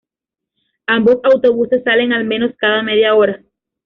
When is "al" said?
2.11-2.25